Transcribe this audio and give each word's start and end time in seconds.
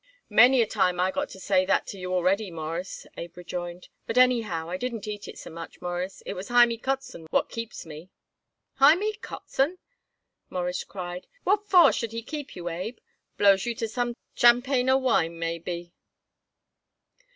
"Many 0.31 0.63
a 0.63 0.65
time 0.65 0.99
I 0.99 1.11
got 1.11 1.29
to 1.29 1.39
say 1.39 1.63
that 1.63 1.85
to 1.89 1.99
you 1.99 2.11
already, 2.11 2.49
Mawruss," 2.49 3.05
Abe 3.17 3.37
rejoined. 3.37 3.87
"But, 4.07 4.17
anyhow, 4.17 4.67
I 4.67 4.75
didn't 4.75 5.07
eat 5.07 5.27
it 5.27 5.37
so 5.37 5.51
much, 5.51 5.79
Mawruss. 5.79 6.23
It 6.25 6.33
was 6.33 6.47
Hymie 6.47 6.79
Kotzen 6.79 7.27
what 7.29 7.49
keeps 7.51 7.85
me." 7.85 8.09
"Hymie 8.79 9.19
Kotzen!" 9.21 9.77
Morris 10.49 10.83
cried. 10.83 11.27
"What 11.43 11.67
for 11.69 11.93
should 11.93 12.13
he 12.13 12.23
keep 12.23 12.55
you, 12.55 12.67
Abe? 12.67 12.97
Blows 13.37 13.67
you 13.67 13.75
to 13.75 13.87
some 13.87 14.15
tchampanyer 14.35 14.99
wine, 14.99 15.37
maybe?" 15.37 15.93